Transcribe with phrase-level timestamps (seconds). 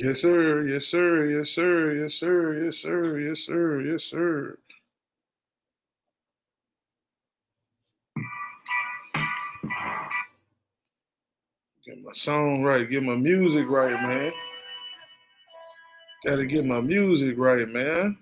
[0.00, 0.66] Yes, sir.
[0.66, 1.26] Yes, sir.
[1.30, 1.92] Yes, sir.
[1.94, 2.64] Yes, sir.
[2.64, 3.18] Yes, sir.
[3.20, 3.80] Yes, sir.
[3.82, 4.58] Yes, sir.
[11.84, 12.88] Get my song right.
[12.88, 14.32] Get my music right, man.
[16.24, 18.16] Gotta get my music right, man.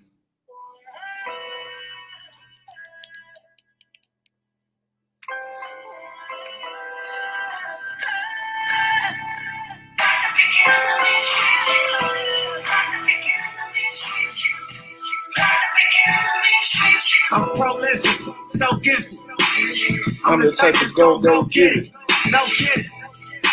[20.59, 21.93] Type to go, go get it.
[22.29, 22.83] No kidding.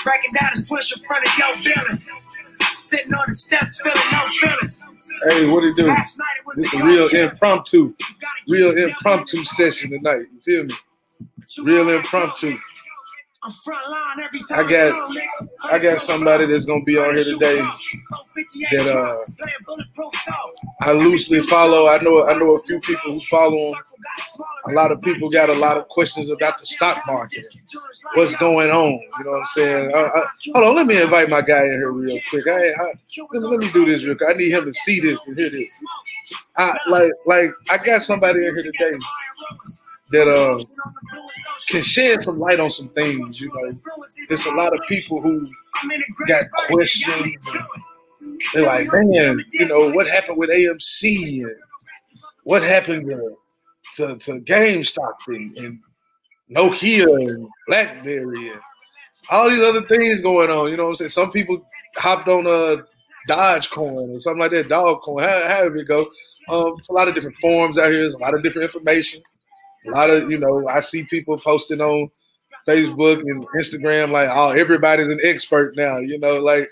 [0.03, 1.99] Breaking down the switch in front of your building.
[2.77, 4.85] Sitting on the steps, feeling no feelings.
[5.29, 5.87] Hey, what it do?
[6.55, 10.23] This a a real impromptu, You gotta keep real impromptu session tonight.
[10.33, 10.75] You feel me?
[11.63, 12.59] Real impromptu.
[14.53, 15.49] I got- it's on, nigga.
[15.65, 17.57] I got somebody that's gonna be on here today
[18.73, 19.17] that, uh,
[20.83, 21.89] I loosely follow.
[21.89, 23.75] I know I know a few people who follow him.
[24.69, 27.47] A lot of people got a lot of questions about the stock market.
[28.15, 28.91] What's going on?
[28.93, 29.93] You know what I'm saying?
[29.95, 32.47] I, I, hold on, let me invite my guy in here real quick.
[32.49, 32.93] I, I,
[33.33, 34.29] let, me, let me do this real quick.
[34.29, 35.71] I need him to see this and hear this.
[36.57, 38.99] I like like I got somebody in here today
[40.13, 40.59] that uh
[41.69, 43.41] can shed some light on some things.
[43.41, 43.73] You know,
[44.29, 45.45] there's a lot of people who
[46.27, 47.37] got questions.
[48.55, 51.57] They're like, man, you know, what happened with AMC and
[52.45, 53.37] what happened to
[53.97, 55.79] to, to GameStop and, and
[56.51, 58.61] Nokia and BlackBerry and
[59.31, 60.71] all these other things going on.
[60.71, 61.11] You know what I'm saying?
[61.11, 61.61] Some people
[61.97, 62.83] hopped on a
[63.29, 66.03] Dogecoin or something like that, Dogcoin, how- however it go.
[66.49, 68.03] Um, it's a lot of different forms out here.
[68.03, 69.23] There's a lot of different information.
[69.87, 72.11] A lot of, you know, I see people posting on
[72.67, 76.69] Facebook and Instagram like, oh, everybody's an expert now, you know, like,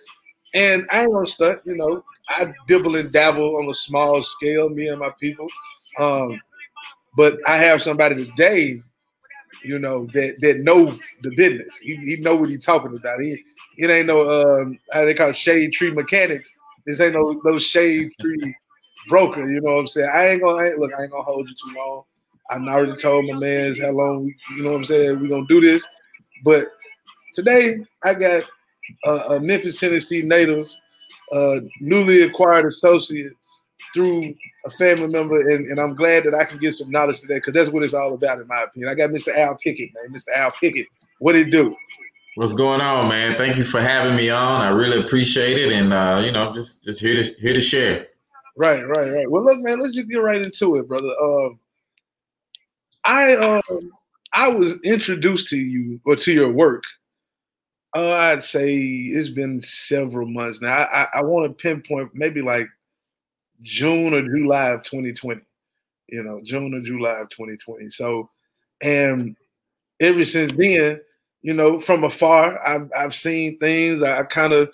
[0.54, 4.68] and I ain't gonna stunt, you know, I dibble and dabble on a small scale,
[4.68, 5.48] me and my people.
[5.98, 6.40] Um,
[7.16, 8.82] but I have somebody today,
[9.62, 10.86] you know, that that know
[11.22, 11.76] the business.
[11.78, 13.20] He, he know what he's talking about.
[13.20, 13.42] He
[13.78, 16.50] it ain't no um how they call it, shade tree mechanics.
[16.86, 18.56] This ain't no no shade tree
[19.08, 19.48] broker.
[19.48, 20.10] You know what I'm saying?
[20.12, 20.92] I ain't gonna I ain't, look.
[20.98, 22.02] I ain't gonna hold you too long.
[22.50, 25.20] I already told my man's how long we, you know what I'm saying.
[25.20, 25.84] We gonna do this,
[26.42, 26.68] but
[27.34, 28.44] today I got
[29.04, 30.68] a, a Memphis, Tennessee native,
[31.32, 33.32] uh, newly acquired associate
[33.94, 34.34] through
[34.66, 37.54] a family member, and, and I'm glad that I can get some knowledge today because
[37.54, 38.90] that's what it's all about, in my opinion.
[38.90, 39.36] I got Mr.
[39.36, 40.18] Al Pickett, man.
[40.18, 40.34] Mr.
[40.34, 40.86] Al Pickett,
[41.18, 41.74] what it do?
[42.36, 43.36] What's going on, man?
[43.36, 44.60] Thank you for having me on.
[44.60, 48.08] I really appreciate it, and uh, you know, just just here to here to share.
[48.56, 49.30] Right, right, right.
[49.30, 51.10] Well, look, man, let's just get right into it, brother.
[51.22, 51.60] Um,
[53.04, 53.90] I um,
[54.32, 56.84] I was introduced to you or to your work.
[57.96, 60.72] Uh, I'd say it's been several months now.
[60.72, 62.66] I, I, I want to pinpoint maybe like
[63.62, 65.40] June or July of 2020.
[66.08, 67.90] You know, June or July of 2020.
[67.90, 68.30] So,
[68.82, 69.36] and
[70.00, 71.00] ever since then,
[71.42, 74.02] you know, from afar, I've I've seen things.
[74.02, 74.70] I, kind of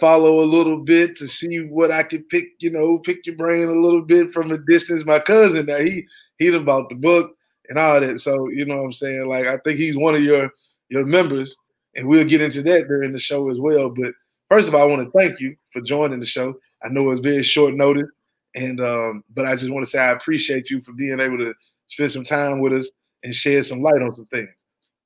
[0.00, 3.68] follow a little bit to see what I could pick, you know, pick your brain
[3.68, 5.04] a little bit from a distance.
[5.04, 6.06] My cousin now, he
[6.38, 7.35] he bought the book
[7.68, 8.20] and all that.
[8.20, 9.26] So, you know what I'm saying?
[9.26, 10.50] Like I think he's one of your
[10.88, 11.56] your members,
[11.94, 13.90] and we'll get into that during the show as well.
[13.90, 14.12] But
[14.50, 16.54] first of all, I want to thank you for joining the show.
[16.84, 18.08] I know it's very short notice,
[18.54, 21.54] and um, but I just want to say I appreciate you for being able to
[21.86, 22.90] spend some time with us
[23.22, 24.50] and shed some light on some things.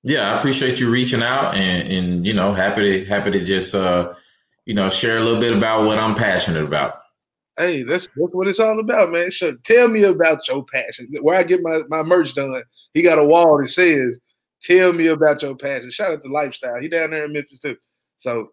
[0.03, 3.75] Yeah, I appreciate you reaching out, and and you know, happy to happy to just
[3.75, 4.15] uh,
[4.65, 7.00] you know, share a little bit about what I'm passionate about.
[7.60, 9.31] Hey, that's that's what it's all about, man.
[9.31, 11.09] So Tell me about your passion.
[11.21, 12.62] Where I get my, my merch done,
[12.94, 14.19] he got a wall that says,
[14.62, 15.91] Tell me about your passion.
[15.91, 16.81] Shout out to Lifestyle.
[16.81, 17.76] He down there in Memphis too.
[18.16, 18.48] So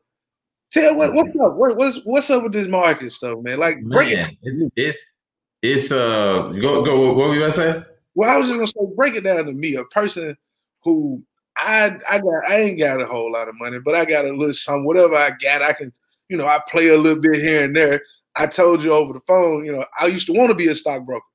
[0.73, 1.55] tell what what's up?
[1.55, 3.59] What, what's what's up with this market stuff, man?
[3.59, 4.37] Like break it.
[4.43, 5.13] It's it's
[5.61, 7.83] it's uh go go what were you gonna say?
[8.15, 10.35] Well, I was just gonna say, break it down to me, a person
[10.83, 11.21] who
[11.57, 14.33] I I got I ain't got a whole lot of money, but I got a
[14.33, 15.91] little some whatever I got, I can,
[16.29, 18.01] you know, I play a little bit here and there.
[18.37, 20.75] I told you over the phone, you know, I used to want to be a
[20.75, 21.25] stockbroker.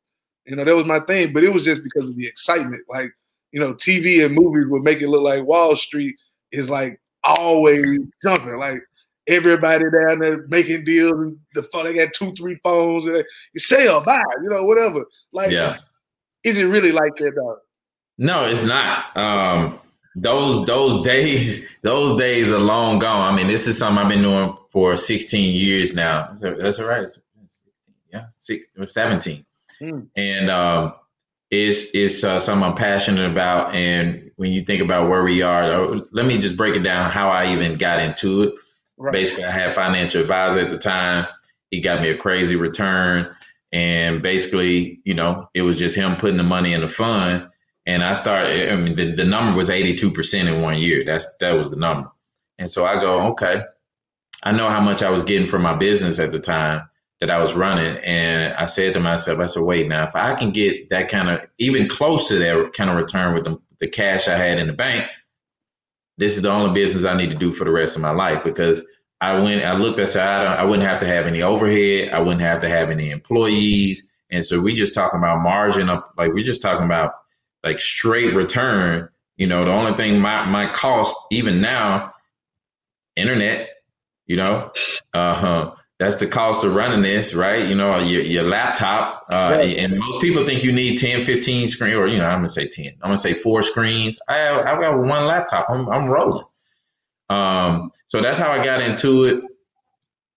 [0.47, 2.83] You know, that was my thing, but it was just because of the excitement.
[2.89, 3.11] Like,
[3.53, 6.17] you know, TV and movies would make it look like Wall Street
[6.51, 8.57] is like always jumping.
[8.59, 8.81] Like
[9.29, 13.25] everybody down there making deals and the phone, they got two, three phones and they
[13.61, 15.05] sell, buy, you know, whatever.
[15.33, 15.79] Like Yeah.
[16.45, 17.59] is it really like that though?
[18.19, 19.17] No, it's not.
[19.17, 19.81] Um,
[20.17, 23.32] those those days those days are long gone.
[23.32, 26.35] I mean, this is something I've been doing for 16 years now.
[26.41, 27.11] That's all right.
[27.11, 29.44] 16, yeah, six or 17.
[29.79, 30.00] Hmm.
[30.17, 30.94] And um,
[31.50, 33.75] it's it's uh, something I'm passionate about.
[33.75, 37.11] And when you think about where we are, uh, let me just break it down
[37.11, 38.55] how I even got into it.
[38.97, 39.12] Right.
[39.12, 41.26] Basically, I had financial advisor at the time.
[41.70, 43.35] He got me a crazy return,
[43.73, 47.49] and basically, you know, it was just him putting the money in the fund.
[47.87, 48.73] And I started.
[48.73, 51.05] I mean, the, the number was eighty two percent in one year.
[51.05, 52.11] That's that was the number.
[52.58, 53.62] And so I go, okay,
[54.44, 56.88] I know how much I was getting from my business at the time
[57.20, 57.96] that I was running.
[57.99, 61.29] And I said to myself, I said, wait, now if I can get that kind
[61.29, 64.67] of even close to that kind of return with the, the cash I had in
[64.67, 65.06] the bank,
[66.19, 68.43] this is the only business I need to do for the rest of my life
[68.44, 68.82] because
[69.20, 72.11] I went, I looked, I said, I, I wouldn't have to have any overhead.
[72.12, 74.08] I wouldn't have to have any employees.
[74.31, 77.12] And so we just talking about margin up, like we're just talking about
[77.64, 79.09] like straight return.
[79.37, 82.12] You know, the only thing my, my cost, even now,
[83.17, 83.69] internet,
[84.26, 84.70] you know,
[85.12, 87.64] uh huh that's the cost of running this, right?
[87.67, 89.25] You know, your, your laptop.
[89.31, 89.79] Uh, right.
[89.79, 92.53] And most people think you need 10, 15 screen, or, you know, I'm going to
[92.53, 92.94] say 10.
[93.03, 94.19] I'm going to say four screens.
[94.29, 95.70] I have, I've got one laptop.
[95.70, 96.44] I'm, I'm rolling.
[97.31, 99.44] Um, so that's how I got into it.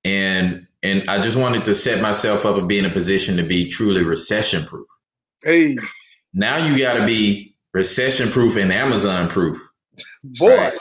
[0.03, 3.43] And, and I just wanted to set myself up and be in a position to
[3.43, 4.87] be truly recession proof.
[5.43, 5.77] Hey.
[6.35, 9.57] Now you got to be recession proof and Amazon proof.
[10.23, 10.55] Boy.
[10.55, 10.77] Right?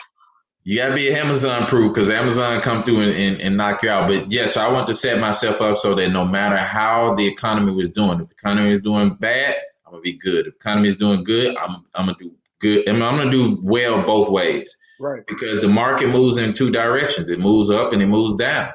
[0.67, 4.09] You gotta be Amazon proof because Amazon come through and, and, and, knock you out.
[4.09, 7.73] But yes, I want to set myself up so that no matter how the economy
[7.73, 9.56] was doing, if the economy is doing bad,
[9.87, 10.47] I'm gonna be good.
[10.47, 12.89] If the economy is doing good, I'm I'm gonna do good.
[12.89, 14.75] I'm, I'm gonna do well both ways.
[14.99, 15.23] Right.
[15.27, 17.29] Because the market moves in two directions.
[17.29, 18.71] It moves up and it moves down.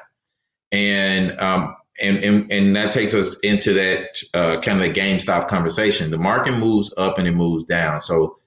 [0.70, 5.48] And um and and, and that takes us into that uh, kind of the GameStop
[5.48, 6.10] conversation.
[6.10, 8.00] The market moves up and it moves down.
[8.00, 8.38] So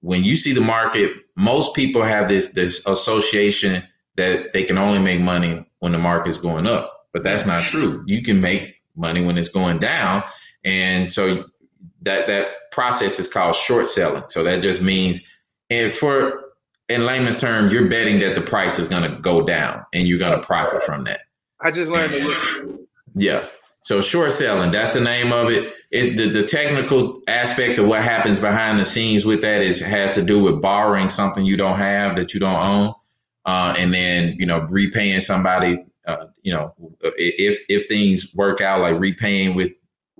[0.00, 3.82] when you see the market, most people have this this association
[4.16, 8.02] that they can only make money when the market's going up, but that's not true.
[8.06, 10.22] You can make money when it's going down,
[10.64, 11.44] and so
[12.02, 14.24] that that process is called short selling.
[14.28, 15.20] So that just means,
[15.70, 16.40] and for
[16.88, 20.18] in layman's terms, you're betting that the price is going to go down, and you're
[20.18, 21.20] going to profit from that.
[21.60, 22.78] I just learned that.
[23.14, 23.46] Yeah.
[23.82, 28.02] So short selling, that's the name of it it, the, the technical aspect of what
[28.02, 31.78] happens behind the scenes with that is has to do with borrowing something you don't
[31.78, 32.94] have that you don't own,
[33.46, 35.84] uh, and then you know repaying somebody.
[36.04, 36.74] Uh, you know,
[37.16, 39.70] if if things work out, like repaying with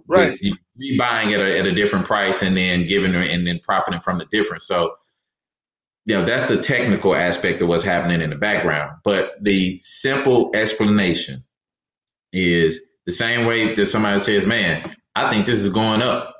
[0.06, 3.99] right, with, rebuying at a at a different price and then giving and then profiting
[3.99, 4.64] from the difference.
[4.64, 4.94] So,
[6.06, 8.99] you know, that's the technical aspect of what's happening in the background.
[9.02, 11.43] But the simple explanation
[12.34, 16.34] is the same way that somebody says, "Man, I think this is going up,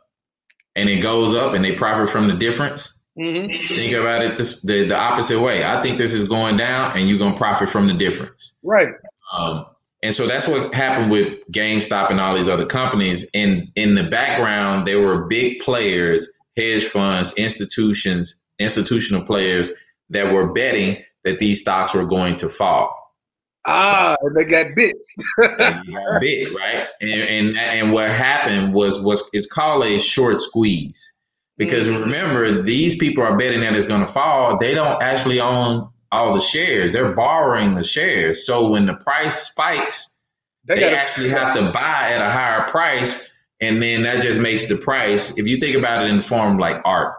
[0.77, 3.01] and it goes up, and they profit from the difference.
[3.19, 3.75] Mm-hmm.
[3.75, 5.65] Think about it this, the the opposite way.
[5.65, 8.59] I think this is going down, and you're gonna profit from the difference.
[8.63, 8.93] Right.
[9.33, 9.67] Um,
[10.03, 13.27] and so that's what happened with GameStop and all these other companies.
[13.33, 19.71] And in the background, there were big players, hedge funds, institutions, institutional players
[20.11, 23.04] that were betting that these stocks were going to fall.
[23.67, 24.95] Ah, and they got bit.
[25.39, 26.87] got bit, right?
[27.01, 31.13] And, and and what happened was was it's called a short squeeze.
[31.57, 32.03] Because mm-hmm.
[32.03, 34.59] remember, these people are betting that it's going to fall.
[34.59, 36.93] They don't actually own all the shares.
[36.93, 38.45] They're borrowing the shares.
[38.45, 40.23] So when the price spikes,
[40.65, 44.67] they, they actually have to buy at a higher price, and then that just makes
[44.67, 45.37] the price.
[45.39, 47.15] If you think about it in the form like art,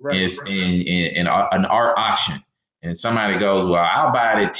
[0.00, 0.50] right, it's right.
[0.50, 2.42] in, in, in an art auction,
[2.82, 4.54] and somebody goes, "Well, I'll buy it at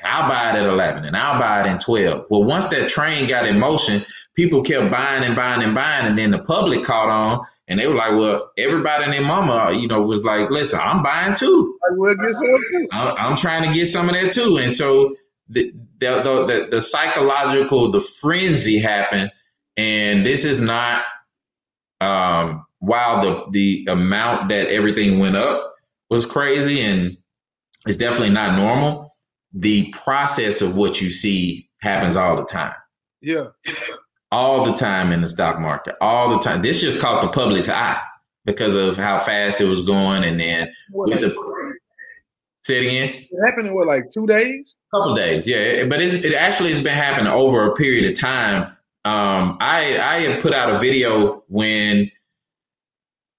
[0.00, 2.26] ten I'll buy it at 11 and I'll buy it in 12.
[2.30, 4.04] Well, once that train got in motion,
[4.34, 6.06] people kept buying and buying and buying.
[6.06, 9.72] And then the public caught on and they were like, well, everybody and their mama,
[9.72, 11.78] you know, was like, listen, I'm buying too.
[11.88, 12.88] I will get some too.
[12.92, 14.58] I'm trying to get some of that too.
[14.58, 15.14] And so
[15.48, 19.30] the, the, the, the psychological, the frenzy happened.
[19.76, 21.04] And this is not,
[22.00, 25.74] um, while the, the amount that everything went up
[26.08, 27.16] was crazy and
[27.86, 29.09] it's definitely not normal
[29.52, 32.74] the process of what you see happens all the time.
[33.20, 33.46] Yeah.
[34.32, 35.96] All the time in the stock market.
[36.00, 36.62] All the time.
[36.62, 38.00] This just caught the public's eye
[38.44, 40.24] because of how fast it was going.
[40.24, 41.34] And then what, with the
[42.62, 43.26] say it again.
[43.30, 44.76] It happened in what, like two days?
[44.90, 45.84] couple days, yeah.
[45.84, 48.64] But it actually has been happening over a period of time.
[49.04, 52.10] Um, I I had put out a video when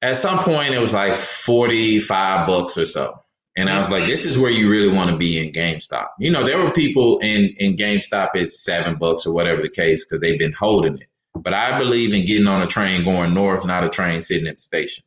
[0.01, 3.20] at some point it was like 45 bucks or so.
[3.57, 6.07] And I was like, this is where you really want to be in GameStop.
[6.19, 10.05] You know, there were people in, in GameStop at seven bucks or whatever the case
[10.05, 11.07] because they've been holding it.
[11.35, 14.57] But I believe in getting on a train going north, not a train sitting at
[14.57, 15.03] the station.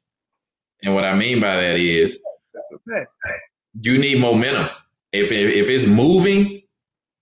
[0.83, 2.21] And what I mean by that is
[3.81, 4.69] you need momentum.
[5.13, 6.63] If, if, if it's moving,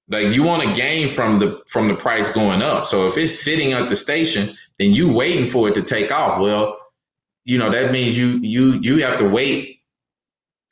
[0.08, 2.86] like you want to gain from the from the price going up.
[2.86, 6.40] So if it's sitting at the station, then you waiting for it to take off.
[6.40, 6.78] Well,
[7.44, 9.81] you know that means you you you have to wait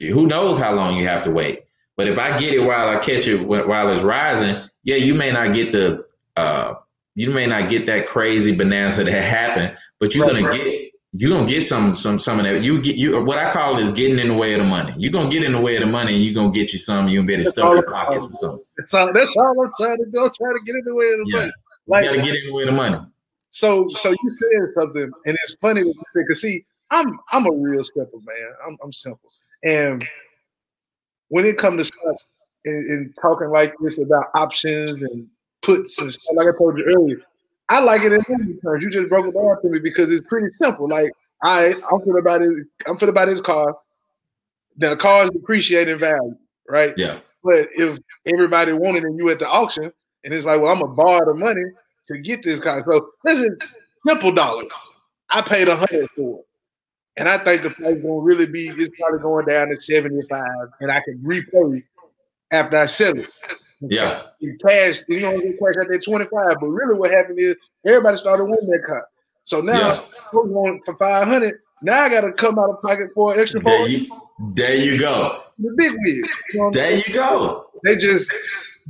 [0.00, 1.64] who knows how long you have to wait?
[1.96, 5.30] But if I get it while I catch it while it's rising, yeah, you may
[5.30, 6.74] not get the uh,
[7.14, 10.64] you may not get that crazy bonanza that happened, but you're right, gonna right.
[10.64, 12.62] get you're gonna get some some some of that.
[12.62, 14.94] You get you what I call is getting in the way of the money.
[14.96, 17.08] You're gonna get in the way of the money, and you're gonna get you some.
[17.08, 18.64] You're gonna be able to stuff your pockets with something.
[18.78, 19.12] That's all.
[19.12, 20.24] That's all I'm trying to do.
[20.24, 21.38] I'm trying to get in the way of the yeah.
[21.38, 21.52] money.
[21.86, 22.98] Like, you gotta get in the way of the money.
[23.50, 25.82] So, so you said something, and it's funny
[26.14, 28.48] because see, I'm I'm a real simple man.
[28.64, 29.30] I'm I'm simple,
[29.64, 30.06] and
[31.28, 32.16] when it comes to stuff
[32.64, 35.26] and, and talking like this about options and
[35.62, 37.20] puts and stuff, like I told you earlier,
[37.68, 38.22] I like it in
[38.60, 38.82] terms.
[38.82, 40.88] You just broke it down to me because it's pretty simple.
[40.88, 41.12] Like,
[41.42, 42.60] I, right, I'm finna about this.
[42.86, 43.76] I'm finna about this car.
[44.76, 46.36] Now, cars depreciate in value,
[46.68, 46.94] right?
[46.96, 47.20] Yeah.
[47.44, 49.92] But if everybody wanted and you at the auction,
[50.24, 51.64] and it's like, well, I'm gonna borrow the money
[52.08, 52.82] to get this car.
[52.88, 53.50] So this is
[54.06, 54.68] simple dollars.
[55.30, 56.46] I paid a hundred for it.
[57.20, 60.42] And I think the price gonna really be it's probably going down to 75
[60.80, 61.84] and I can repay
[62.50, 63.30] after I sell it.
[63.82, 64.22] Yeah.
[64.38, 66.30] You cash, you know, you cash out that 25.
[66.32, 69.06] But really what happened is everybody started winning that car.
[69.44, 70.80] So now yeah.
[70.86, 71.54] For 500.
[71.82, 74.06] Now I gotta come out of pocket for an extra there you,
[74.54, 75.42] there you go.
[75.58, 76.24] The big wheel.
[76.54, 77.66] You know there you go.
[77.84, 78.32] They just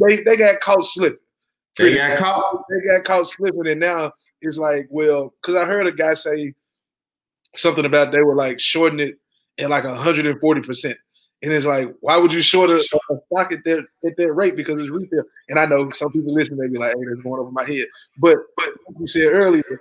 [0.00, 1.18] they they got caught slipping.
[1.78, 2.64] They got caught.
[2.70, 6.54] They got caught slipping, and now it's like, well, because I heard a guy say
[7.54, 9.18] something about they were like shorting it
[9.58, 10.96] at like 140 percent.
[11.42, 14.56] And it's like, why would you short a, a stock at that at that rate
[14.56, 15.22] because it's retail?
[15.48, 17.86] And I know some people listening, they be like, "Hey, that's going over my head."
[18.18, 19.80] But but like you said earlier,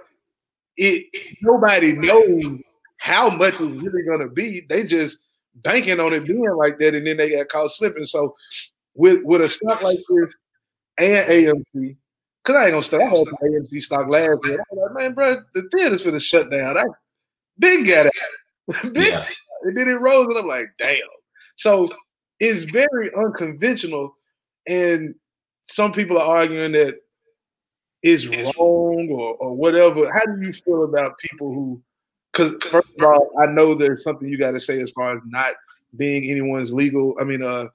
[0.78, 2.62] it, it nobody knows
[2.98, 4.62] how much it's really going to be.
[4.70, 5.18] They just
[5.56, 8.06] banking on it being like that, and then they got caught slipping.
[8.06, 8.36] So
[8.96, 10.36] with with a stock like this
[10.98, 11.98] and AMC,
[12.44, 13.02] because I ain't gonna stop.
[13.02, 14.60] I had AMC stock last year.
[14.60, 16.78] I was like, man, bro, the theater's gonna shut down.
[16.78, 16.86] I
[17.60, 18.94] big got it.
[18.94, 19.26] big, yeah.
[19.64, 21.00] and then it rose, and I'm like, damn.
[21.56, 21.88] So
[22.40, 24.16] it's very unconventional,
[24.68, 25.16] and
[25.68, 26.96] some people are arguing that
[28.02, 30.12] it's wrong or, or whatever.
[30.12, 31.82] How do you feel about people who?
[32.32, 35.22] Because first of all, I know there's something you got to say as far as
[35.26, 35.54] not
[35.98, 37.16] being anyone's legal.
[37.20, 37.66] I mean, uh,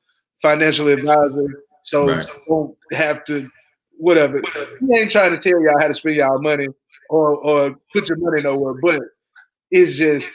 [0.40, 1.64] financial advisor.
[1.82, 2.26] So right.
[2.48, 3.50] don't have to
[3.98, 4.40] whatever.
[4.80, 6.68] He ain't trying to tell y'all how to spend y'all money
[7.10, 9.00] or or put your money nowhere, but
[9.74, 10.30] it's just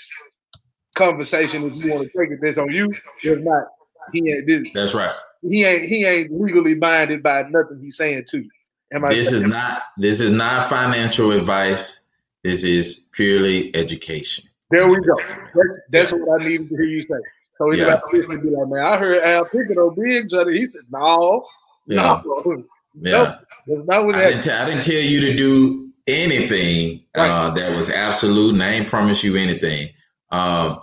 [0.96, 2.39] conversation if you want to take it.
[2.41, 2.93] That's on you.
[3.24, 3.67] If not,
[4.12, 4.69] he ain't this.
[4.74, 5.15] That's right.
[5.41, 8.50] He ain't he ain't legally binded by nothing he's saying to you.
[8.91, 9.43] Am I this saying?
[9.43, 12.01] is not this is not financial advice.
[12.43, 14.46] This is purely education.
[14.72, 15.15] There we go.
[15.55, 17.15] That's, that's what I needed to hear you say.
[17.58, 18.00] So he's yeah.
[18.12, 20.58] be like, man, I heard Al Pickett Big Johnny.
[20.58, 21.46] He said, no,
[21.88, 22.22] yeah.
[22.25, 22.63] no.
[23.01, 23.39] Yeah.
[23.67, 27.30] Not what I, didn't t- I didn't tell you to do anything right.
[27.30, 29.89] uh, that was absolute, and I ain't promise you anything.
[30.32, 30.80] Um,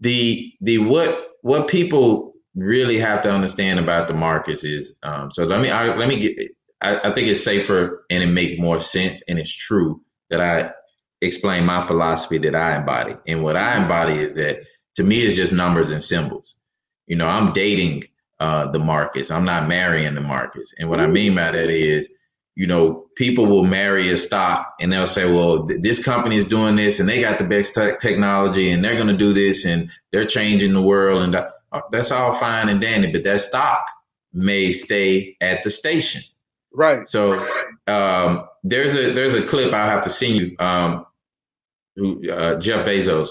[0.00, 5.44] the the what what people really have to understand about the markets is um, so
[5.44, 6.36] let me I, let me get
[6.80, 10.70] I, I think it's safer and it make more sense and it's true that I
[11.20, 14.58] explain my philosophy that I embody and what I embody is that
[14.96, 16.56] to me it's just numbers and symbols.
[17.06, 18.04] You know, I'm dating
[18.38, 19.30] uh, the markets.
[19.30, 22.08] I'm not marrying the markets, and what I mean by that is
[22.58, 26.44] you know, people will marry a stock and they'll say, well, th- this company is
[26.44, 29.64] doing this and they got the best te- technology and they're going to do this
[29.64, 31.22] and they're changing the world.
[31.22, 31.50] And uh,
[31.92, 33.88] that's all fine and dandy, but that stock
[34.32, 36.20] may stay at the station.
[36.72, 37.06] Right.
[37.06, 37.48] So
[37.86, 40.56] um, there's a there's a clip I'll have to send you.
[40.58, 41.06] Um,
[41.94, 43.30] who, uh, Jeff Bezos,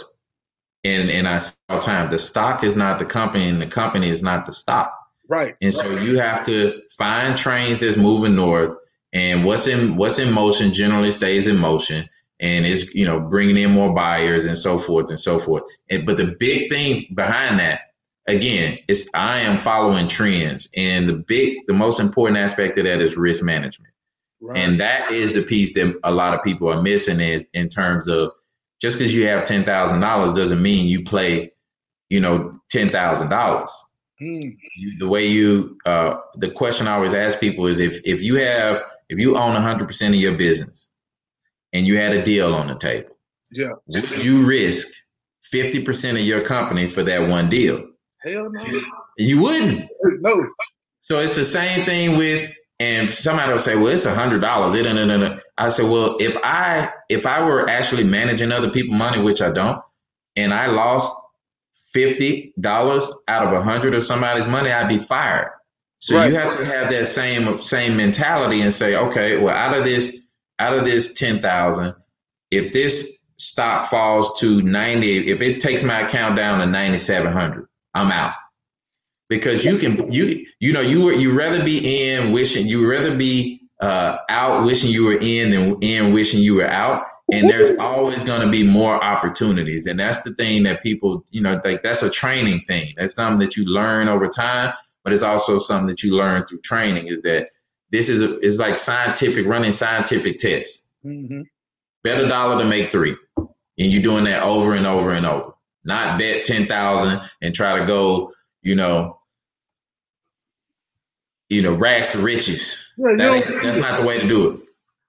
[0.85, 3.67] and and I say all the time, the stock is not the company, and the
[3.67, 4.93] company is not the stock.
[5.27, 5.55] Right.
[5.61, 8.75] And so you have to find trains that's moving north
[9.13, 12.09] and what's in what's in motion generally stays in motion.
[12.39, 15.63] And it's you know bringing in more buyers and so forth and so forth.
[15.89, 17.81] And, but the big thing behind that
[18.27, 20.69] again is i am following trends.
[20.75, 23.93] And the big the most important aspect of that is risk management.
[24.39, 24.59] Right.
[24.59, 28.07] and that is the piece that a lot of people are missing is in terms
[28.07, 28.33] of
[28.79, 31.51] just because you have $10000 doesn't mean you play
[32.09, 33.69] you know $10000
[34.21, 34.57] mm.
[34.99, 38.83] the way you uh, the question i always ask people is if if you have
[39.09, 40.91] if you own 100% of your business
[41.73, 43.17] and you had a deal on the table,
[43.51, 44.87] yeah, would you risk
[45.53, 47.85] 50% of your company for that one deal?
[48.21, 48.65] Hell no.
[49.17, 49.89] You wouldn't.
[50.19, 50.49] No.
[51.01, 54.75] So it's the same thing with, and somebody will say, well, it's a hundred dollars.
[55.57, 59.51] I say, well, if I if I were actually managing other people's money, which I
[59.51, 59.81] don't,
[60.35, 61.11] and I lost
[61.93, 65.51] fifty dollars out of a hundred of somebody's money, I'd be fired.
[65.99, 66.31] So right.
[66.31, 70.17] you have to have that same same mentality and say, okay, well, out of this
[70.59, 71.95] out of this ten thousand,
[72.51, 77.33] if this stock falls to ninety, if it takes my account down to ninety seven
[77.33, 78.33] hundred, I'm out.
[79.29, 83.61] because you can you you know you you rather be in wishing you rather be
[83.81, 87.03] uh, out wishing you were in than in wishing you were out.
[87.31, 89.85] And there's always going to be more opportunities.
[89.85, 92.93] And that's the thing that people you know like that's a training thing.
[92.97, 94.73] That's something that you learn over time
[95.07, 97.51] but it's also something that you learn through training is that
[97.93, 100.89] this is a, is like scientific running scientific tests.
[101.05, 101.43] Mm-hmm.
[102.03, 103.15] bet a dollar to make three.
[103.37, 103.47] And
[103.77, 105.53] you're doing that over and over and over.
[105.85, 108.33] Not bet 10000 and try to go
[108.63, 109.21] you know
[111.47, 112.93] you know rags to riches.
[112.97, 114.59] Yeah, that that's not the way to do it.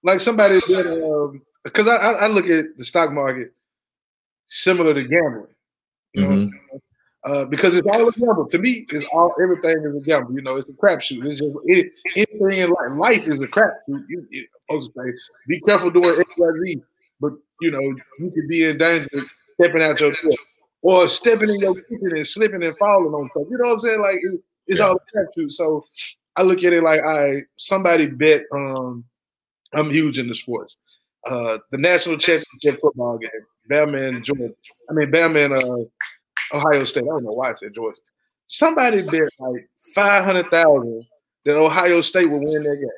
[0.01, 3.51] Like somebody that um because I, I I look at the stock market
[4.45, 5.47] similar to gambling.
[6.13, 6.51] You know, Mhm.
[7.25, 8.47] Uh, because it's all a gamble.
[8.49, 10.33] To me, it's all everything is a gamble.
[10.33, 11.25] You know, it's a crapshoot.
[11.25, 12.91] It's just it, anything in life.
[12.97, 14.03] Life is a crapshoot.
[14.07, 15.11] You, you, folks say,
[15.47, 16.81] be careful doing X, Y, Z.
[17.19, 19.07] But you know, you could be in danger
[19.59, 20.35] stepping out your foot
[20.81, 23.47] or stepping in your kitchen and slipping and falling on stuff.
[23.51, 24.01] You know what I'm saying?
[24.01, 24.87] Like it, it's Yeah.
[24.87, 25.51] all a crapshoot.
[25.51, 25.85] So
[26.37, 28.43] I look at it like I somebody bet.
[28.53, 29.03] Um,
[29.73, 30.77] I'm huge into sports.
[31.29, 33.29] Uh, the national championship football game,
[33.69, 34.49] Bama and Georgia.
[34.89, 35.85] I mean, Bama and uh,
[36.53, 37.03] Ohio State.
[37.03, 37.97] I don't know why I said Georgia.
[38.47, 41.05] Somebody bet like five hundred thousand
[41.45, 42.89] that Ohio State would win that game.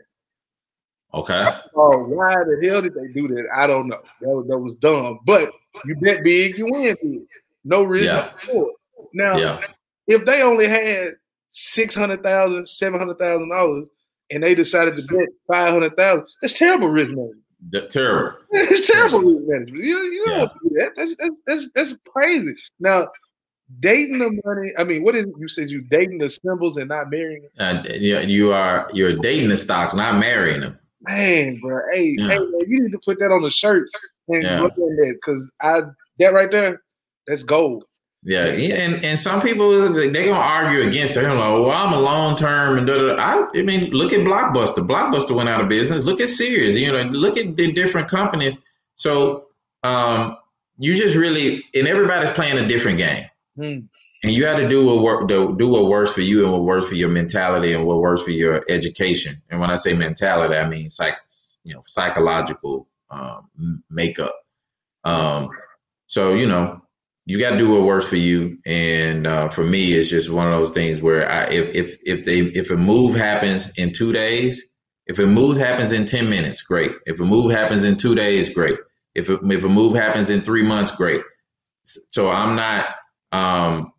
[1.13, 3.47] okay Oh, why the hell did they do that?
[3.53, 4.01] I don't know.
[4.21, 5.19] That was, that was dumb.
[5.25, 5.51] But
[5.85, 7.21] you bet big, you win big.
[7.63, 8.31] No risk, Yeah.
[8.53, 8.71] no.
[9.13, 9.61] Now, yeah
[10.07, 11.09] if they only had
[11.51, 13.87] six hundred thousand, seven hundred thousand dollars,
[14.31, 17.41] and they decided to bet five hundred thousand, that's terrible risk management.
[17.69, 19.83] the, terrible It's terrible risk management.
[19.83, 20.91] You, you don't do that.
[20.95, 22.53] That's, that's, that's, that's crazy.
[22.79, 23.07] Now,
[23.79, 25.33] dating the money, I mean, what is it?
[25.39, 27.77] You said you dating the symbols and not marrying them?
[27.77, 31.79] uh, you, you are you're dating the stocks not marrying them Man, bro.
[31.91, 32.27] Hey, Yeah.
[32.29, 33.87] hey, man, you need to put that on the shirt
[34.27, 34.61] and Yeah.
[34.61, 35.81] look at that because I
[36.19, 36.81] that right there,
[37.27, 37.85] that's gold.
[38.23, 41.21] Yeah, and and some people they gonna argue against it.
[41.21, 43.15] They're like, "Well, I'm a long term," and da, da.
[43.15, 44.85] I, I mean, look at Blockbuster.
[44.87, 46.05] Blockbuster went out of business.
[46.05, 46.75] Look at Sears.
[46.75, 48.59] You know, look at the different companies.
[48.95, 49.47] So,
[49.83, 50.37] um,
[50.77, 53.25] you just really and everybody's playing a different game,
[53.61, 53.79] Hmm.
[54.23, 56.87] and you have to do what work, do what works for you and what works
[56.87, 59.39] for your mentality and what works for your education.
[59.51, 61.15] And when I say mentality, I mean psych,
[61.63, 64.35] you know, psychological um, makeup.
[65.03, 65.49] Um,
[66.07, 66.81] so you know,
[67.25, 68.57] you got to do what works for you.
[68.65, 72.25] And uh, for me, it's just one of those things where I, if if if
[72.25, 74.63] they if a move happens in two days,
[75.05, 76.91] if a move happens in ten minutes, great.
[77.05, 78.79] If a move happens in two days, great.
[79.13, 81.21] If a, if a move happens in three months, great.
[81.83, 82.85] So I'm not
[83.31, 83.93] um,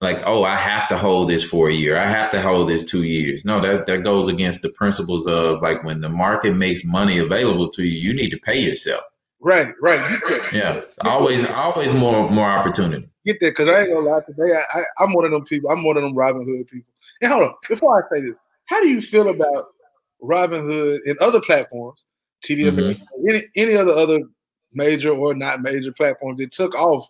[0.00, 1.98] like, oh, I have to hold this for a year.
[1.98, 3.44] I have to hold this two years.
[3.44, 7.68] No, that that goes against the principles of like when the market makes money available
[7.70, 9.02] to you, you need to pay yourself.
[9.42, 10.10] Right, right.
[10.10, 13.08] You get, Yeah, always, always more more opportunity.
[13.26, 14.52] get that because I ain't gonna lie today.
[14.74, 15.70] I, I, I'm one of them people.
[15.70, 16.92] I'm one of them Robin Hood people.
[17.22, 18.34] And hold on, before I say this,
[18.66, 19.66] how do you feel about
[20.22, 22.04] Robin Hood and other platforms,
[22.44, 22.74] TD Mhm.
[22.74, 24.20] Ameritrade, any any other other
[24.72, 27.06] major or not major platforms that took off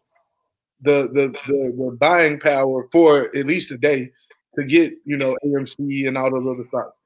[0.83, 4.11] the the the, the buying power for at least a day
[4.59, 6.97] to get you know AMC and all those other stocks?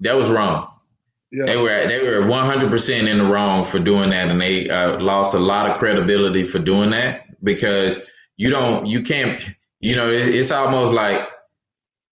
[0.00, 0.68] That was wrong.
[1.32, 4.98] Yeah, They were they were 100% in the wrong for doing that, and they uh,
[5.00, 7.98] lost a lot of credibility for doing that because
[8.36, 9.42] you don't you can't
[9.80, 11.20] you know it, it's almost like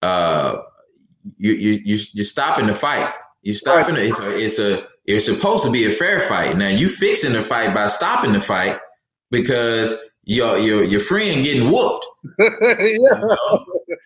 [0.03, 0.57] uh
[1.37, 3.13] you you you you're stopping the fight.
[3.41, 4.05] You're stopping it.
[4.05, 6.55] It's a it's a it's supposed to be a fair fight.
[6.57, 8.79] Now you fixing the fight by stopping the fight
[9.31, 9.93] because
[10.29, 12.05] your your your friend getting whooped.
[12.39, 13.19] yeah.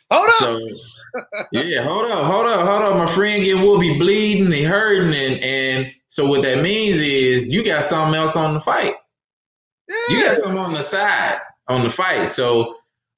[0.09, 0.39] Hold up.
[0.39, 0.59] So
[1.51, 2.95] yeah, hold up, hold up, hold up.
[2.97, 7.45] My friend getting whooped, he bleeding, he hurting, and and so what that means is
[7.45, 8.95] you got something else on the fight.
[10.07, 12.29] You got something on the side on the fight.
[12.29, 12.75] So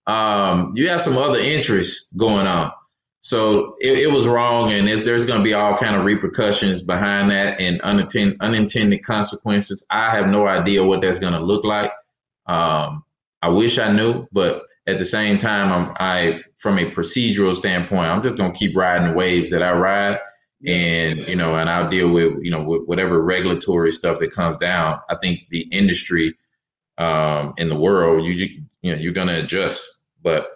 [0.07, 2.71] um, you have some other interests going on.
[3.19, 6.81] So it, it was wrong, and there's, there's going to be all kind of repercussions
[6.81, 9.85] behind that and unintended unintended consequences.
[9.91, 11.91] I have no idea what that's going to look like.
[12.47, 13.03] Um,
[13.41, 18.07] I wish I knew, but at the same time, I'm I from a procedural standpoint,
[18.07, 20.19] I'm just going to keep riding the waves that I ride,
[20.65, 24.57] and you know, and I'll deal with you know with whatever regulatory stuff that comes
[24.57, 24.99] down.
[25.09, 26.35] I think the industry
[26.97, 28.33] um, in the world, you
[28.81, 29.85] you know, you're going to adjust,
[30.21, 30.47] but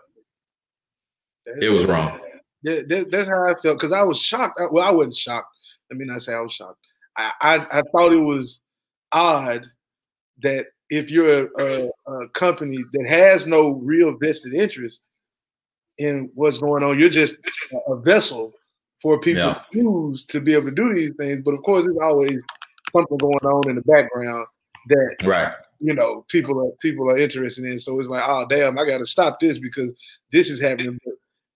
[1.61, 2.19] it was wrong.
[2.63, 4.59] That, that- that's how I felt because I was shocked.
[4.71, 5.47] Well, I wasn't shocked.
[5.89, 6.79] Let me not say I was shocked.
[7.17, 8.61] I, I, I thought it was
[9.11, 9.65] odd
[10.41, 15.01] that if you're a, a, a company that has no real vested interest
[15.97, 17.35] in what's going on, you're just
[17.87, 18.53] a, vessel
[19.01, 19.61] for people Yeah.
[19.71, 21.41] to use to be able to do these things.
[21.43, 22.39] But of course, there's always
[22.91, 24.45] something going on in the background
[24.87, 25.53] that Right.
[25.79, 27.79] you know people are people are interested in.
[27.79, 29.93] So it's like, oh damn, I got to stop this because
[30.31, 30.97] this is happening.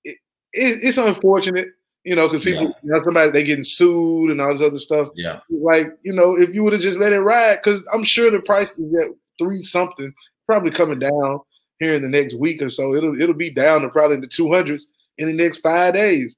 [0.03, 0.17] It,
[0.53, 1.69] it, it's unfortunate,
[2.03, 2.71] you know, because people, Yeah.
[2.83, 5.07] you know, somebody they getting sued and all this other stuff.
[5.15, 5.39] Yeah.
[5.49, 8.39] Like, you know, if you would have just let it ride, because I'm sure the
[8.41, 10.13] price is at three something,
[10.47, 11.39] probably coming down
[11.79, 12.95] here in the next week or so.
[12.95, 16.35] It'll it'll be down to probably in the two hundreds in the next five days.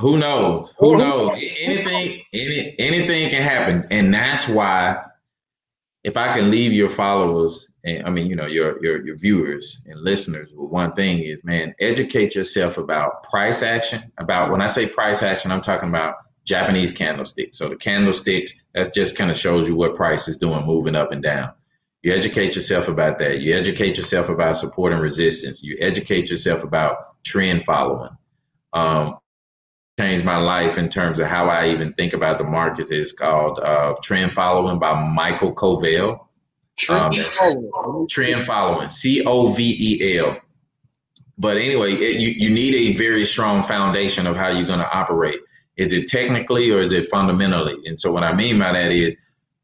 [0.00, 0.74] Who knows?
[0.78, 1.38] Who oh, knows?
[1.60, 5.00] Anything, any, anything can happen, and that's why,
[6.02, 9.80] if I can leave your followers, and I mean, you know, your your your viewers
[9.86, 14.10] and listeners with one thing is, man, educate yourself about price action.
[14.18, 17.58] About when I say price action, I'm talking about Japanese candlesticks.
[17.58, 21.12] So the candlesticks that just kind of shows you what price is doing, moving up
[21.12, 21.52] and down.
[22.08, 23.42] You educate yourself about that.
[23.42, 25.62] You educate yourself about support and resistance.
[25.62, 28.16] You educate yourself about trend following.
[28.72, 29.18] Um,
[30.00, 32.90] changed my life in terms of how I even think about the markets.
[32.90, 36.30] It's called uh, Trend Following by Michael Covel.
[36.78, 37.14] Trend
[37.76, 40.38] Um, Trend Following, C O V E L.
[41.36, 44.90] But anyway, it, you, you need a very strong foundation of how you're going to
[44.90, 45.40] operate.
[45.76, 47.76] Is it technically or is it fundamentally?
[47.84, 49.14] And so what I mean by that is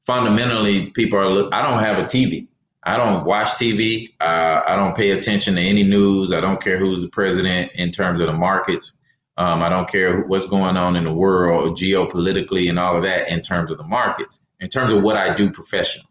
[0.07, 2.49] fundamentally, people are, look- I don't have a TV.
[2.87, 4.11] I don't watch TV.
[4.21, 6.33] Uh, I don't pay attention to any news.
[6.33, 8.93] I don't care who's the president in terms of the markets.
[9.37, 13.29] Um, I don't care what's going on in the world geopolitically and all of that
[13.29, 16.09] in terms of the markets, in terms of what I do professionally.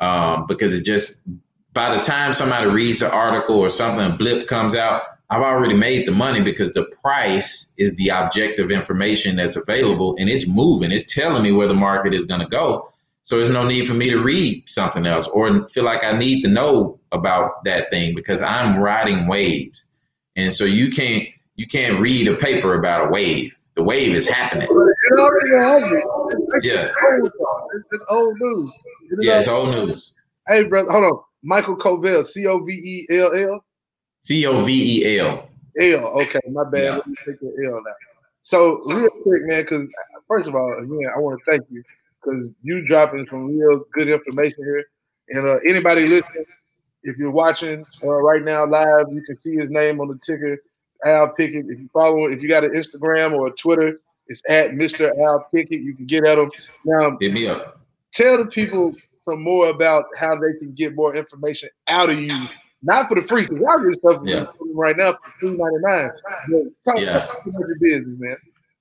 [0.00, 1.20] Um, because it just,
[1.72, 6.06] by the time somebody reads an article or something, blip comes out, I've already made
[6.06, 10.90] the money because the price is the objective information that's available and it's moving.
[10.90, 12.92] It's telling me where the market is going to go.
[13.30, 16.42] So there's no need for me to read something else or feel like I need
[16.42, 19.86] to know about that thing because I'm riding waves.
[20.34, 23.54] And so you can't you can't read a paper about a wave.
[23.76, 24.66] The wave is happening.
[24.66, 26.02] It already.
[26.66, 26.90] Yeah.
[27.22, 28.74] It's, it's old news.
[29.12, 30.12] It Yeah, it's old- news.
[30.48, 31.20] Hey, brother, hold on.
[31.44, 33.64] Michael Covel, C O V E L L.
[34.24, 35.48] C O V E L.
[35.80, 36.20] L.
[36.22, 36.82] Okay, my bad.
[36.82, 36.90] Yeah.
[36.96, 37.84] Let me take the L out.
[38.42, 39.86] So real quick, man, because
[40.26, 41.84] first of all, again, I want to thank you
[42.22, 44.84] because you dropping some real good information here.
[45.30, 46.44] And uh, anybody listening,
[47.02, 50.58] if you're watching uh, right now live, you can see his name on the ticker,
[51.04, 51.66] Al Pickett.
[51.68, 55.10] If you follow, if you got an Instagram or a Twitter, it's at Mr.
[55.24, 55.80] Al Pickett.
[55.80, 56.50] You can get at him.
[56.84, 57.80] Now, Hit me up.
[58.12, 58.94] tell the people
[59.28, 62.34] some more about how they can get more information out of you.
[62.82, 64.46] Not for the free, because y'all get stuff Yeah.
[64.74, 66.10] right now for three ninety nine.
[66.84, 67.10] Talk, Yeah.
[67.26, 68.36] talk about your business, man.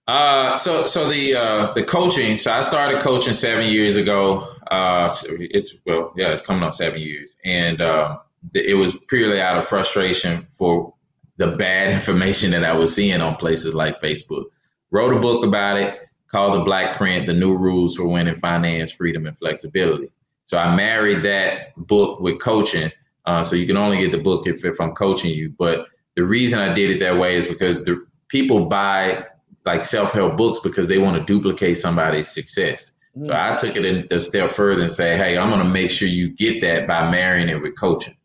[0.10, 2.36] Uh, so so the uh, the coaching.
[2.39, 4.56] So I started coaching seven years ago.
[4.72, 5.08] Uh,
[5.39, 8.19] it's well, yeah, it's coming on seven years, and um,
[8.56, 10.95] it was purely out of frustration for
[11.38, 14.45] the bad information that I was seeing on places like Facebook.
[14.89, 16.00] Wrote a book about it
[16.32, 20.10] called The Black Print: The New Rules for Winning Finance, Freedom, and Flexibility.
[20.48, 22.91] So I married that book with coaching.
[23.28, 25.54] Uh, so you can only get the book if, if I'm coaching you.
[25.56, 29.26] But the reason I did it that way is because the people buy
[29.65, 32.91] like self-help books because they want to duplicate somebody's success.
[33.24, 36.08] So I took it a step further and say, hey, I'm going to make sure
[36.08, 38.15] you get that by marrying it with coaching.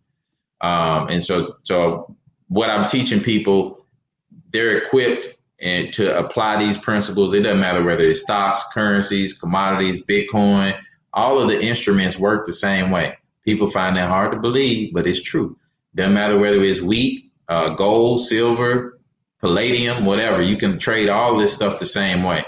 [0.60, 2.14] Um, and so, so
[2.48, 3.86] what I'm teaching people,
[4.52, 7.34] they're equipped and to apply these principles.
[7.34, 10.78] It doesn't matter whether it's stocks, currencies, commodities, Bitcoin.
[11.12, 13.16] All of the instruments work the same way.
[13.44, 15.56] People find that hard to believe, but it's true.
[15.94, 18.93] Doesn't matter whether it's wheat, uh, gold, silver,
[19.44, 20.40] palladium, whatever.
[20.40, 22.46] You can trade all this stuff the same way.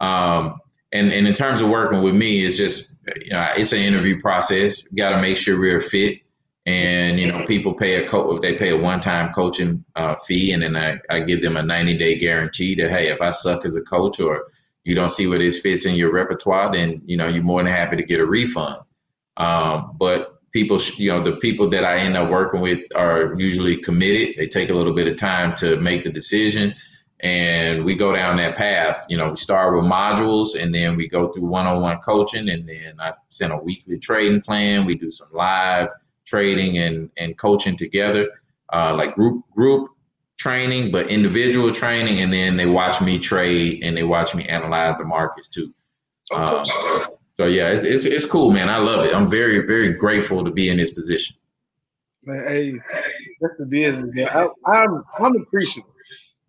[0.00, 0.60] Um,
[0.92, 4.20] and, and in terms of working with me, it's just you know it's an interview
[4.20, 4.82] process.
[4.88, 6.18] Got to make sure we're fit,
[6.66, 10.52] and you know people pay a co- they pay a one time coaching uh, fee,
[10.52, 13.64] and then I, I give them a ninety day guarantee that hey, if I suck
[13.64, 14.44] as a coach or
[14.84, 17.72] you don't see where this fits in your repertoire, then you know you're more than
[17.72, 18.76] happy to get a refund.
[19.38, 23.76] Um, but people, you know, the people that I end up working with are usually
[23.76, 24.36] committed.
[24.38, 26.74] They take a little bit of time to make the decision,
[27.20, 29.04] and we go down that path.
[29.10, 32.94] You know, we start with modules, and then we go through one-on-one coaching, and then
[32.98, 34.86] I send a weekly trading plan.
[34.86, 35.88] We do some live
[36.24, 38.26] trading and and coaching together,
[38.72, 39.90] uh, like group group
[40.38, 44.96] training, but individual training, and then they watch me trade and they watch me analyze
[44.96, 45.74] the markets too.
[46.34, 46.64] Um,
[47.36, 48.70] so, yeah, it's, it's it's cool, man.
[48.70, 49.14] I love it.
[49.14, 51.36] I'm very very grateful to be in this position.
[52.24, 52.72] Man, hey,
[53.40, 54.28] that's the business, man.
[54.28, 55.90] I, I'm I'm appreciative.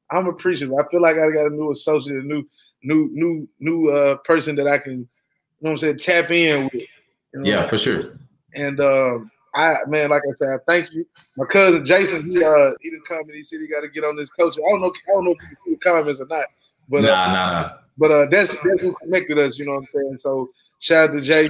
[0.10, 0.74] I'm appreciative.
[0.74, 2.48] I feel like I got a new associate, a new
[2.84, 5.06] new new new uh person that I can, you know
[5.60, 6.74] what I'm saying, tap in with.
[6.74, 6.88] You
[7.34, 7.44] know?
[7.44, 8.18] Yeah, for sure.
[8.56, 11.06] And um, I man, like I said, I thank you.
[11.36, 14.06] My cousin Jason, he uh he didn't come and he said he got to get
[14.06, 14.56] on this coach.
[14.58, 16.46] I don't know, I don't know if you can see the comments or not,
[16.88, 17.70] but uh, nah, nah, nah.
[17.98, 19.60] but uh, that's that's who connected us.
[19.60, 20.18] You know what I'm saying?
[20.20, 21.50] So shout out to Jay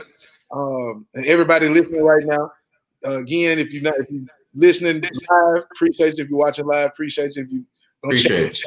[0.52, 2.52] um, and everybody listening right now.
[3.06, 6.24] Uh, again, if you're not if you're listening live, appreciate you.
[6.24, 7.44] If you're watching live, appreciate you.
[7.44, 7.66] If you
[8.04, 8.60] Appreciate it.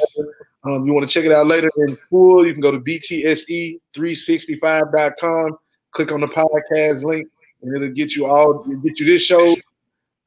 [0.63, 5.57] Um, you want to check it out later in full, you can go to btse365.com,
[5.91, 7.27] click on the podcast link,
[7.61, 9.55] and it'll get you all get you this show,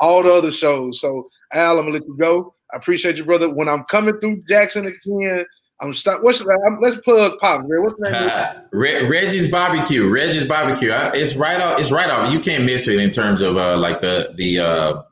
[0.00, 1.00] all the other shows.
[1.00, 2.54] So Al, I'm gonna let you go.
[2.72, 3.54] I appreciate you, brother.
[3.54, 5.44] When I'm coming through Jackson again,
[5.80, 6.22] I'm stop.
[6.22, 7.64] What's I'm, let's plug Pop.
[7.64, 8.14] What's the name?
[8.14, 10.08] Uh, Re- Reggie's Barbecue.
[10.08, 10.92] Reggie's Barbecue.
[10.92, 11.80] It's right off.
[11.80, 12.32] It's right off.
[12.32, 15.02] You can't miss it in terms of uh, like the the uh,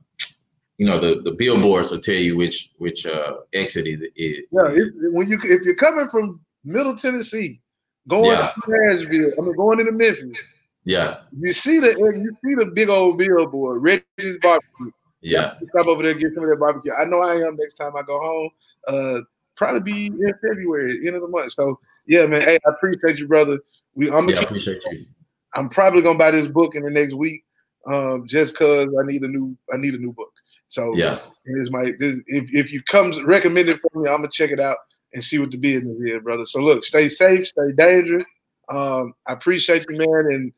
[0.79, 4.45] you know the the billboards will tell you which which uh, exit is it.
[4.53, 7.61] Yeah, if, when you if you're coming from Middle Tennessee,
[8.09, 8.53] going yeah.
[8.53, 10.39] to Nashville, I mean going into Memphis.
[10.85, 11.19] Yeah.
[11.39, 14.91] You see the you see the big old billboard, Reggie's Barbecue.
[15.21, 15.55] Yeah.
[15.71, 16.93] Stop over there, get some of that barbecue.
[16.93, 18.51] I know I am next time I go home.
[18.89, 19.21] Uh,
[19.57, 21.53] probably be in February, end of the month.
[21.53, 22.43] So yeah, man.
[22.43, 23.59] Hey, I appreciate you, brother.
[23.95, 25.07] We I'm yeah, appreciate you.
[25.55, 27.45] I'm probably gonna buy this book in the next week,
[27.87, 30.33] um, just cause I need a new I need a new book.
[30.69, 34.29] So yeah, here's my this, if if you come recommend it for me, I'm gonna
[34.31, 34.77] check it out
[35.13, 36.47] and see what the business is, brother.
[36.47, 38.27] So look, stay safe, stay dangerous.
[38.71, 40.53] Um, I appreciate you, man, and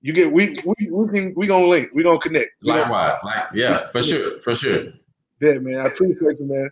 [0.00, 2.50] you get we we we can we gonna link, we gonna connect.
[2.62, 4.84] Likewise, like yeah, for sure, for sure.
[5.40, 5.80] Yeah, man.
[5.80, 6.70] I appreciate you, man.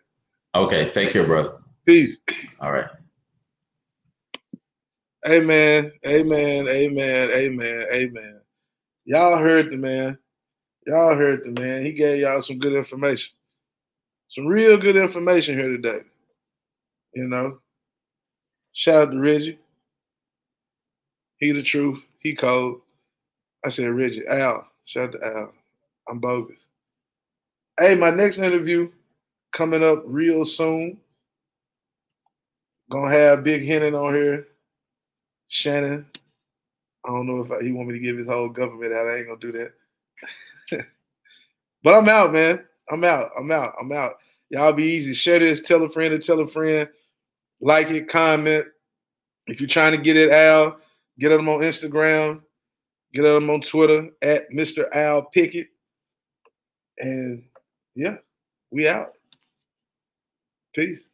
[0.55, 1.59] Okay, take care, brother.
[1.85, 2.21] Peace.
[2.61, 2.87] All right.
[5.27, 5.93] Amen.
[6.07, 6.69] Amen.
[6.69, 7.31] Amen.
[7.31, 7.87] Amen.
[7.93, 8.41] Amen.
[9.05, 10.19] Y'all heard the man.
[10.87, 11.85] Y'all heard the man.
[11.85, 13.31] He gave y'all some good information.
[14.29, 16.01] Some real good information here today.
[17.15, 17.59] You know.
[18.73, 19.59] Shout out to Reggie.
[21.39, 22.01] He the truth.
[22.21, 22.81] He cold.
[23.65, 24.27] I said Reggie.
[24.27, 24.67] Al.
[24.87, 25.53] Shout out to Al.
[26.09, 26.67] I'm bogus.
[27.79, 28.91] Hey, my next interview
[29.53, 30.99] coming up real soon.
[32.91, 34.47] Gonna have Big Hennon on here.
[35.49, 36.07] Shannon.
[37.05, 39.09] I don't know if I, he want me to give his whole government out.
[39.09, 39.73] I ain't gonna do that.
[41.83, 42.65] but I'm out, man.
[42.91, 43.31] I'm out.
[43.39, 43.75] I'm out.
[43.81, 44.15] I'm out.
[44.51, 45.15] Y'all be easy.
[45.15, 45.61] Share this.
[45.63, 46.89] Tell a friend to tell a friend.
[47.61, 48.09] Like it.
[48.09, 48.67] Comment.
[49.47, 50.79] If you're trying to get it, Al,
[51.19, 52.43] get them on Instagram.
[53.15, 54.95] Get them on Twitter at Mr.
[54.95, 55.69] Al Pickett.
[56.99, 57.45] And
[57.95, 58.17] yeah,
[58.71, 59.13] we out.
[60.79, 61.08] Peace.